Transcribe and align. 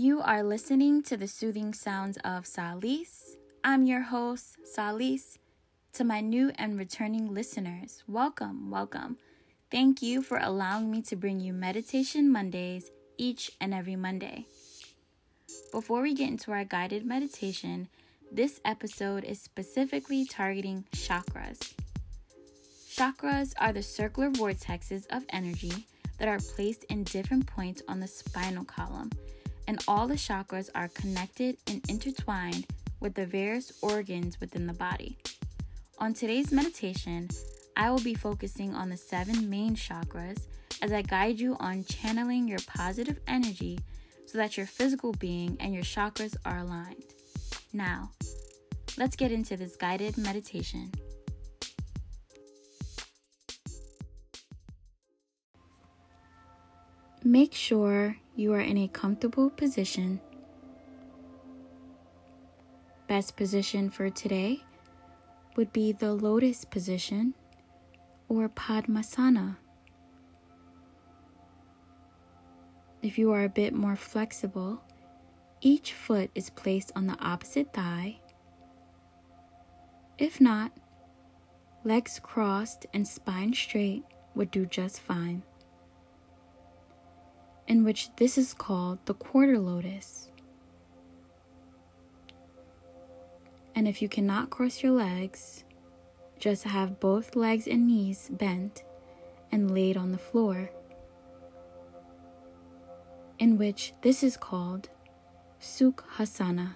You 0.00 0.20
are 0.20 0.44
listening 0.44 1.02
to 1.10 1.16
the 1.16 1.26
soothing 1.26 1.74
sounds 1.74 2.18
of 2.18 2.46
Salis. 2.46 3.36
I'm 3.64 3.84
your 3.84 4.02
host, 4.02 4.56
Salis. 4.62 5.40
To 5.94 6.04
my 6.04 6.20
new 6.20 6.52
and 6.54 6.78
returning 6.78 7.34
listeners, 7.34 8.04
welcome, 8.06 8.70
welcome. 8.70 9.18
Thank 9.72 10.00
you 10.00 10.22
for 10.22 10.38
allowing 10.38 10.88
me 10.88 11.02
to 11.02 11.16
bring 11.16 11.40
you 11.40 11.52
Meditation 11.52 12.30
Mondays 12.30 12.92
each 13.16 13.50
and 13.60 13.74
every 13.74 13.96
Monday. 13.96 14.46
Before 15.72 16.00
we 16.02 16.14
get 16.14 16.28
into 16.28 16.52
our 16.52 16.64
guided 16.64 17.04
meditation, 17.04 17.88
this 18.30 18.60
episode 18.64 19.24
is 19.24 19.42
specifically 19.42 20.24
targeting 20.24 20.84
chakras. 20.92 21.74
Chakras 22.88 23.52
are 23.58 23.72
the 23.72 23.82
circular 23.82 24.30
vortexes 24.30 25.08
of 25.10 25.24
energy 25.30 25.88
that 26.18 26.28
are 26.28 26.38
placed 26.38 26.84
in 26.84 27.02
different 27.02 27.48
points 27.48 27.82
on 27.88 27.98
the 27.98 28.06
spinal 28.06 28.64
column, 28.64 29.10
and 29.68 29.84
all 29.86 30.08
the 30.08 30.14
chakras 30.14 30.70
are 30.74 30.88
connected 30.88 31.58
and 31.68 31.84
intertwined 31.90 32.66
with 33.00 33.14
the 33.14 33.26
various 33.26 33.70
organs 33.82 34.40
within 34.40 34.66
the 34.66 34.72
body. 34.72 35.18
On 35.98 36.14
today's 36.14 36.50
meditation, 36.50 37.28
I 37.76 37.90
will 37.90 38.00
be 38.00 38.14
focusing 38.14 38.74
on 38.74 38.88
the 38.88 38.96
seven 38.96 39.48
main 39.48 39.76
chakras 39.76 40.46
as 40.80 40.90
I 40.90 41.02
guide 41.02 41.38
you 41.38 41.56
on 41.60 41.84
channeling 41.84 42.48
your 42.48 42.60
positive 42.66 43.20
energy 43.28 43.78
so 44.26 44.38
that 44.38 44.56
your 44.56 44.66
physical 44.66 45.12
being 45.12 45.56
and 45.60 45.74
your 45.74 45.84
chakras 45.84 46.34
are 46.46 46.58
aligned. 46.58 47.04
Now, 47.72 48.10
let's 48.96 49.16
get 49.16 49.30
into 49.30 49.56
this 49.56 49.76
guided 49.76 50.16
meditation. 50.16 50.90
Make 57.28 57.52
sure 57.52 58.16
you 58.36 58.54
are 58.54 58.60
in 58.62 58.78
a 58.78 58.88
comfortable 58.88 59.50
position. 59.50 60.18
Best 63.06 63.36
position 63.36 63.90
for 63.90 64.08
today 64.08 64.64
would 65.54 65.70
be 65.70 65.92
the 65.92 66.14
lotus 66.14 66.64
position 66.64 67.34
or 68.30 68.48
Padmasana. 68.48 69.58
If 73.02 73.18
you 73.18 73.30
are 73.32 73.44
a 73.44 73.50
bit 73.50 73.74
more 73.74 73.94
flexible, 73.94 74.80
each 75.60 75.92
foot 75.92 76.30
is 76.34 76.48
placed 76.48 76.92
on 76.96 77.06
the 77.06 77.18
opposite 77.20 77.74
thigh. 77.74 78.20
If 80.16 80.40
not, 80.40 80.72
legs 81.84 82.18
crossed 82.22 82.86
and 82.94 83.06
spine 83.06 83.52
straight 83.52 84.04
would 84.34 84.50
do 84.50 84.64
just 84.64 85.00
fine, 85.00 85.42
in 87.68 87.84
which 87.84 88.08
this 88.16 88.38
is 88.38 88.54
called 88.54 88.98
the 89.04 89.14
quarter 89.14 89.58
lotus. 89.58 90.30
And 93.74 93.86
if 93.86 94.02
you 94.02 94.08
cannot 94.08 94.50
cross 94.50 94.82
your 94.82 94.92
legs, 94.92 95.64
just 96.40 96.64
have 96.64 96.98
both 96.98 97.36
legs 97.36 97.68
and 97.68 97.86
knees 97.86 98.30
bent 98.32 98.82
and 99.52 99.70
laid 99.70 99.96
on 99.96 100.12
the 100.12 100.18
floor, 100.18 100.70
in 103.38 103.58
which 103.58 103.92
this 104.02 104.22
is 104.22 104.36
called 104.36 104.88
Sukhasana. 105.60 106.74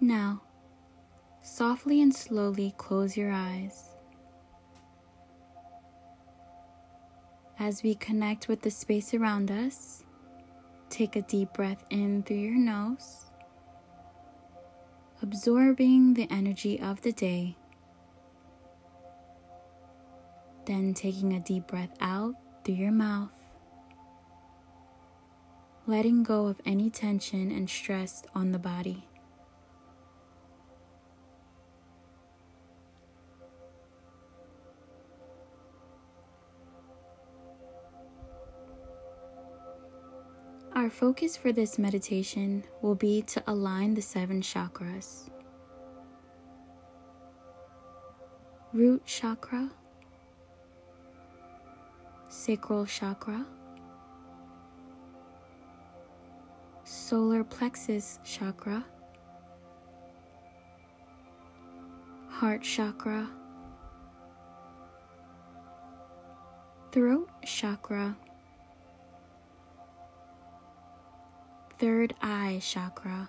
Now, 0.00 0.43
softly 1.54 2.02
and 2.02 2.12
slowly 2.12 2.74
close 2.78 3.16
your 3.16 3.30
eyes. 3.30 3.90
As 7.60 7.84
we 7.84 7.94
connect 7.94 8.48
with 8.48 8.60
the 8.60 8.72
space 8.72 9.14
around 9.14 9.52
us, 9.52 10.02
take 10.90 11.14
a 11.14 11.22
deep 11.22 11.52
breath 11.52 11.84
in 11.90 12.24
through 12.24 12.38
your 12.38 12.58
nose, 12.58 13.26
absorbing 15.22 16.14
the 16.14 16.26
energy 16.28 16.80
of 16.80 17.00
the 17.02 17.12
day. 17.12 17.56
Then 20.66 20.92
taking 20.92 21.34
a 21.34 21.40
deep 21.40 21.68
breath 21.68 21.94
out 22.00 22.34
through 22.64 22.74
your 22.74 22.90
mouth, 22.90 23.30
letting 25.86 26.24
go 26.24 26.48
of 26.48 26.60
any 26.66 26.90
tension 26.90 27.52
and 27.52 27.70
stress 27.70 28.24
on 28.34 28.50
the 28.50 28.58
body. 28.58 29.06
Our 40.84 40.90
focus 40.90 41.34
for 41.34 41.50
this 41.50 41.78
meditation 41.78 42.62
will 42.82 42.94
be 42.94 43.22
to 43.22 43.42
align 43.46 43.94
the 43.94 44.02
seven 44.02 44.42
chakras. 44.42 45.30
Root 48.74 49.02
chakra, 49.06 49.70
sacral 52.28 52.84
chakra, 52.84 53.46
solar 56.84 57.44
plexus 57.44 58.18
chakra, 58.22 58.84
heart 62.28 62.62
chakra, 62.62 63.30
throat 66.92 67.30
chakra 67.42 68.14
third 71.84 72.14
eye 72.22 72.58
chakra, 72.62 73.28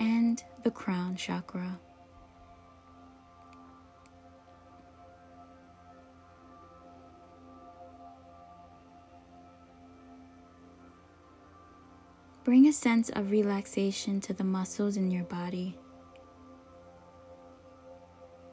and 0.00 0.42
the 0.64 0.70
crown 0.72 1.14
chakra. 1.14 1.78
Bring 12.42 12.66
a 12.66 12.72
sense 12.72 13.10
of 13.10 13.30
relaxation 13.30 14.20
to 14.22 14.32
the 14.32 14.42
muscles 14.42 14.96
in 14.96 15.12
your 15.12 15.22
body. 15.22 15.78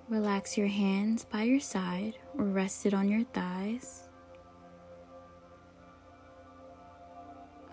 Relax 0.07 0.55
your 0.55 0.67
hands 0.67 1.25
by 1.25 1.41
your 1.41 1.59
side 1.59 2.13
or 2.37 2.45
rested 2.45 2.93
on 2.93 3.09
your 3.09 3.23
thighs. 3.23 4.06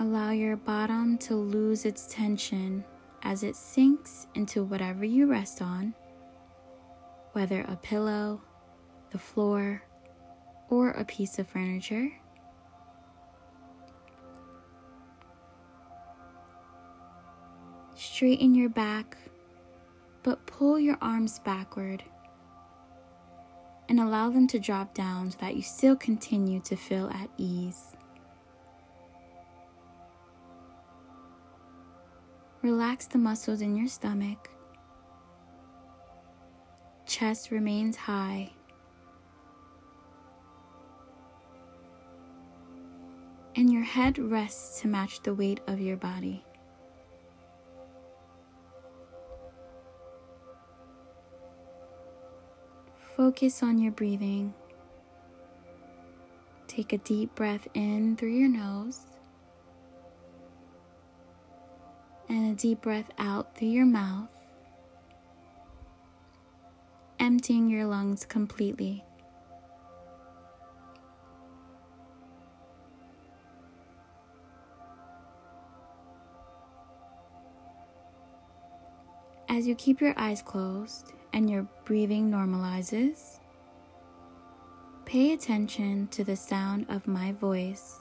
Allow 0.05 0.33
your 0.33 0.57
bottom 0.57 1.17
to 1.17 1.35
lose 1.35 1.87
its 1.87 2.07
tension 2.07 2.85
as 3.23 3.43
it 3.43 3.57
sinks 3.57 4.27
into 4.35 4.63
whatever 4.63 5.03
you 5.03 5.27
rest 5.27 5.63
on, 5.63 5.95
whether 7.33 7.63
a 7.63 7.77
pillow, 7.77 8.43
the 9.13 9.19
floor, 9.19 9.83
or 10.69 10.91
a 10.91 11.07
piece 11.07 11.39
of 11.39 11.49
furniture. 11.49 12.13
Straighten 17.95 18.55
your 18.55 18.69
back, 18.69 19.17
but 20.23 20.45
pull 20.45 20.79
your 20.79 20.99
arms 21.01 21.39
backward 21.39 22.05
and 23.89 23.99
allow 23.99 24.29
them 24.29 24.47
to 24.49 24.59
drop 24.59 24.93
down 24.93 25.31
so 25.31 25.39
that 25.41 25.57
you 25.57 25.63
still 25.63 25.97
continue 25.97 26.61
to 26.61 26.77
feel 26.77 27.09
at 27.09 27.31
ease. 27.39 27.94
Relax 32.65 33.05
the 33.05 33.19
muscles 33.19 33.61
in 33.61 33.77
your 33.77 33.89
stomach. 33.89 34.49
Chest 37.05 37.51
remains 37.51 37.95
high. 37.95 38.51
And 43.55 43.71
your 43.71 43.83
head 43.83 44.19
rests 44.19 44.81
to 44.81 44.89
match 44.89 45.23
the 45.23 45.35
weight 45.35 45.61
of 45.67 45.79
your 45.79 45.99
body. 45.99 46.43
Focus 53.15 53.63
on 53.63 53.79
your 53.79 53.93
breathing. 53.93 54.55
Take 56.67 56.95
a 56.95 56.99
deep 56.99 57.35
breath 57.35 57.69
in 57.75 58.17
through 58.17 58.33
your 58.33 58.49
nose 58.49 59.14
and 62.35 62.51
a 62.51 62.61
deep 62.61 62.83
breath 62.83 63.11
out 63.17 63.57
through 63.57 63.69
your 63.69 63.87
mouth, 63.87 64.29
emptying 67.21 67.71
your 67.71 67.87
lungs 67.87 68.25
completely. 68.25 69.05
As 79.49 79.69
you 79.69 79.77
keep 79.77 80.01
your 80.01 80.15
eyes 80.17 80.43
closed 80.43 81.13
and 81.33 81.49
your 81.49 81.69
breathing 81.85 82.33
normalizes, 82.33 83.39
pay 85.05 85.35
attention 85.35 86.09
to 86.09 86.25
the 86.25 86.35
sound 86.35 86.87
of 86.89 87.07
my 87.07 87.31
voice 87.31 88.01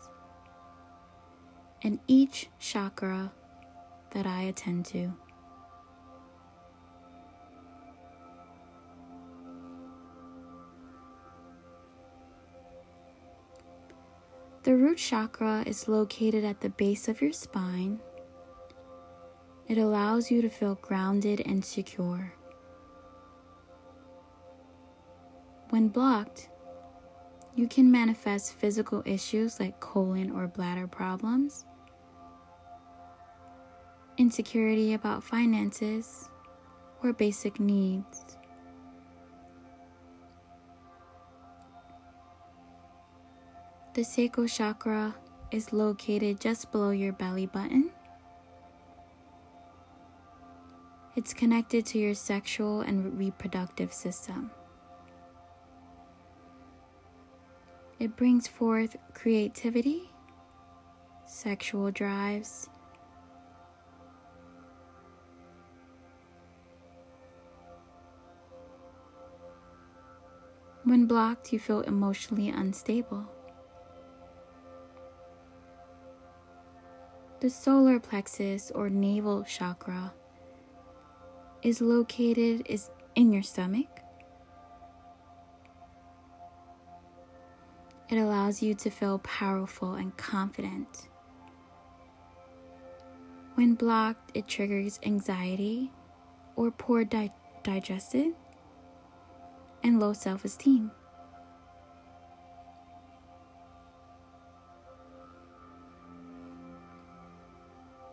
and 1.83 1.99
each 2.07 2.49
chakra 2.57 3.31
that 4.13 4.25
I 4.25 4.43
attend 4.43 4.85
to. 4.87 5.11
The 14.63 14.77
root 14.77 14.97
chakra 14.97 15.63
is 15.67 15.89
located 15.89 16.45
at 16.45 16.61
the 16.61 16.69
base 16.69 17.09
of 17.09 17.21
your 17.21 17.33
spine. 17.33 17.99
It 19.67 19.77
allows 19.77 20.31
you 20.31 20.41
to 20.41 20.49
feel 20.49 20.75
grounded 20.75 21.41
and 21.45 21.63
secure. 21.65 22.33
When 25.69 25.89
blocked, 25.89 26.49
you 27.55 27.67
can 27.67 27.91
manifest 27.91 28.53
physical 28.53 29.03
issues 29.05 29.59
like 29.59 29.79
colon 29.79 30.31
or 30.31 30.47
bladder 30.47 30.87
problems, 30.87 31.65
insecurity 34.17 34.93
about 34.93 35.23
finances, 35.23 36.29
or 37.01 37.13
basic 37.13 37.59
needs. 37.59 38.37
The 43.93 44.03
sacral 44.03 44.47
chakra 44.47 45.13
is 45.51 45.71
located 45.71 46.39
just 46.39 46.71
below 46.71 46.89
your 46.89 47.13
belly 47.13 47.45
button. 47.45 47.91
It's 51.15 51.31
connected 51.31 51.85
to 51.87 51.99
your 51.99 52.15
sexual 52.15 52.81
and 52.81 53.19
reproductive 53.19 53.93
system. 53.93 54.49
It 57.99 58.15
brings 58.15 58.47
forth 58.47 58.95
creativity, 59.13 60.09
sexual 61.27 61.91
drives, 61.91 62.67
When 70.93 71.07
blocked, 71.07 71.51
you 71.51 71.57
feel 71.57 71.81
emotionally 71.81 72.49
unstable. 72.49 73.25
The 77.39 77.49
solar 77.49 77.99
plexus 77.99 78.69
or 78.69 78.91
navel 78.91 79.43
chakra 79.43 80.13
is 81.63 81.81
located 81.81 82.67
is 82.69 82.91
in 83.15 83.33
your 83.33 83.41
stomach. 83.41 83.89
It 88.11 88.19
allows 88.19 88.61
you 88.61 88.75
to 88.75 88.91
feel 88.91 89.17
powerful 89.17 89.95
and 89.95 90.15
confident. 90.15 91.09
When 93.55 93.73
blocked, 93.73 94.37
it 94.37 94.47
triggers 94.47 94.99
anxiety 95.01 95.91
or 96.55 96.69
poor 96.69 97.03
di- 97.03 97.33
digestion 97.63 98.35
and 99.83 99.99
low 99.99 100.13
self 100.13 100.45
esteem. 100.45 100.91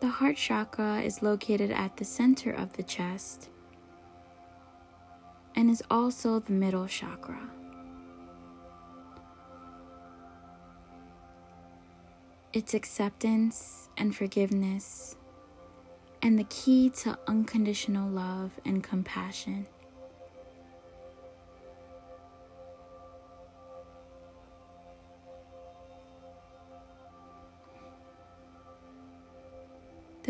The 0.01 0.09
heart 0.09 0.35
chakra 0.35 1.01
is 1.01 1.21
located 1.21 1.71
at 1.71 1.95
the 1.97 2.05
center 2.05 2.51
of 2.51 2.73
the 2.73 2.83
chest 2.83 3.49
and 5.55 5.69
is 5.69 5.83
also 5.91 6.39
the 6.39 6.53
middle 6.53 6.87
chakra. 6.87 7.39
It's 12.53 12.73
acceptance 12.73 13.89
and 13.95 14.15
forgiveness 14.15 15.15
and 16.21 16.37
the 16.37 16.43
key 16.45 16.89
to 16.89 17.17
unconditional 17.27 18.09
love 18.09 18.59
and 18.65 18.83
compassion. 18.83 19.67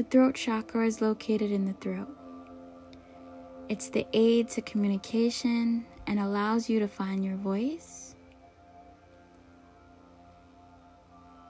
The 0.01 0.07
throat 0.07 0.33
chakra 0.33 0.87
is 0.87 0.99
located 0.99 1.51
in 1.51 1.65
the 1.65 1.73
throat. 1.73 2.09
It's 3.69 3.89
the 3.89 4.07
aid 4.13 4.49
to 4.49 4.61
communication 4.63 5.85
and 6.07 6.19
allows 6.19 6.67
you 6.67 6.79
to 6.79 6.87
find 6.87 7.23
your 7.23 7.35
voice. 7.35 8.15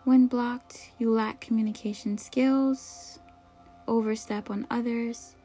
When 0.03 0.27
blocked, 0.27 0.91
you 0.99 1.11
lack 1.11 1.39
communication 1.39 2.17
skills, 2.17 3.19
overstep 3.87 4.49
on 4.49 4.67
others, 4.69 5.37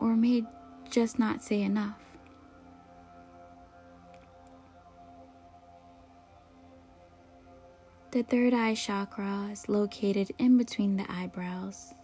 or 0.00 0.16
may 0.16 0.42
just 0.90 1.20
not 1.20 1.40
say 1.40 1.62
enough. 1.62 2.09
The 8.12 8.24
third 8.24 8.52
eye 8.52 8.74
chakra 8.74 9.50
is 9.52 9.68
located 9.68 10.32
in 10.38 10.58
between 10.58 10.96
the 10.96 11.06
eyebrows. 11.08 11.94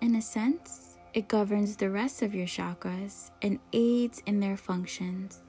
In 0.00 0.14
a 0.14 0.22
sense, 0.22 0.96
it 1.12 1.26
governs 1.26 1.74
the 1.74 1.90
rest 1.90 2.22
of 2.22 2.36
your 2.36 2.46
chakras 2.46 3.32
and 3.42 3.58
aids 3.72 4.22
in 4.26 4.38
their 4.38 4.56
functions, 4.56 5.42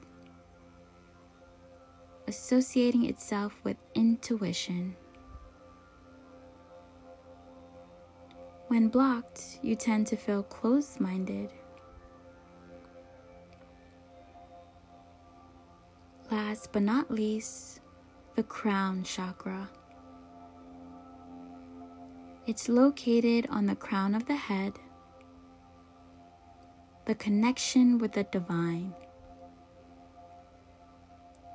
associating 2.26 3.04
itself 3.04 3.60
with 3.62 3.76
intuition. 3.94 4.96
When 8.66 8.88
blocked, 8.88 9.60
you 9.62 9.76
tend 9.76 10.08
to 10.08 10.16
feel 10.16 10.42
closed 10.42 10.98
minded 10.98 11.52
Last 16.30 16.72
but 16.72 16.82
not 16.82 17.10
least, 17.10 17.80
the 18.34 18.42
crown 18.42 19.04
chakra. 19.04 19.68
It's 22.46 22.68
located 22.68 23.46
on 23.48 23.66
the 23.66 23.76
crown 23.76 24.14
of 24.14 24.26
the 24.26 24.34
head, 24.34 24.72
the 27.04 27.14
connection 27.14 27.98
with 27.98 28.12
the 28.12 28.24
divine. 28.24 28.92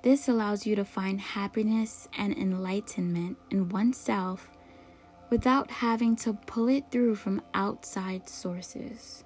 This 0.03 0.29
allows 0.29 0.65
you 0.65 0.75
to 0.77 0.85
find 0.85 1.19
happiness 1.19 2.07
and 2.17 2.35
enlightenment 2.37 3.37
in 3.49 3.67
oneself 3.67 4.49
without 5.29 5.69
having 5.69 6.15
to 6.17 6.33
pull 6.33 6.69
it 6.69 6.85
through 6.91 7.15
from 7.15 7.41
outside 7.53 8.27
sources. 8.29 9.25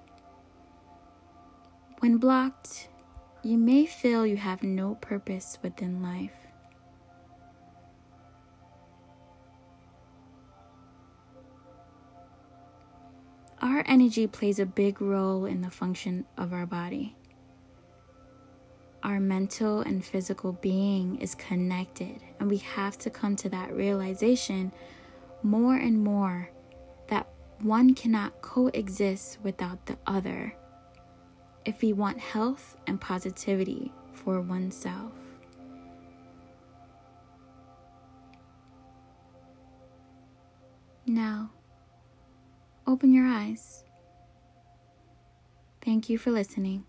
When 2.00 2.18
blocked, 2.18 2.88
you 3.46 3.56
may 3.56 3.86
feel 3.86 4.26
you 4.26 4.36
have 4.36 4.64
no 4.64 4.96
purpose 4.96 5.56
within 5.62 6.02
life. 6.02 6.32
Our 13.62 13.84
energy 13.86 14.26
plays 14.26 14.58
a 14.58 14.66
big 14.66 15.00
role 15.00 15.44
in 15.44 15.60
the 15.60 15.70
function 15.70 16.24
of 16.36 16.52
our 16.52 16.66
body. 16.66 17.14
Our 19.04 19.20
mental 19.20 19.82
and 19.82 20.04
physical 20.04 20.54
being 20.54 21.20
is 21.20 21.36
connected, 21.36 22.20
and 22.40 22.50
we 22.50 22.56
have 22.58 22.98
to 22.98 23.10
come 23.10 23.36
to 23.36 23.48
that 23.50 23.72
realization 23.72 24.72
more 25.44 25.76
and 25.76 26.02
more 26.02 26.50
that 27.06 27.28
one 27.60 27.94
cannot 27.94 28.42
coexist 28.42 29.38
without 29.44 29.86
the 29.86 29.96
other 30.04 30.56
if 31.66 31.82
we 31.82 31.92
want 31.92 32.18
health 32.18 32.76
and 32.86 33.00
positivity 33.00 33.92
for 34.12 34.40
oneself. 34.40 35.12
Now, 41.06 41.50
open 42.86 43.12
your 43.12 43.26
eyes. 43.26 43.84
Thank 45.84 46.08
you 46.08 46.18
for 46.18 46.30
listening. 46.30 46.84